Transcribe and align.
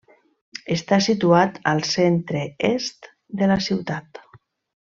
Està 0.75 0.97
situat 1.07 1.59
al 1.73 1.83
centre 1.91 2.43
est 2.73 3.13
de 3.43 3.53
la 3.55 3.63
ciutat. 3.71 4.23